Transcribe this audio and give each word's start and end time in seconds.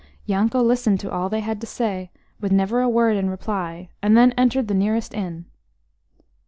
Yanko 0.25 0.63
listened 0.63 0.99
to 0.99 1.11
all 1.11 1.29
they 1.29 1.41
had 1.41 1.61
to 1.61 1.67
say 1.67 2.09
with 2.39 2.51
never 2.51 2.81
a 2.81 2.89
word 2.89 3.15
in 3.15 3.29
reply, 3.29 3.87
and 4.01 4.17
then 4.17 4.31
entered 4.35 4.67
the 4.67 4.73
nearest 4.73 5.13
inn. 5.13 5.45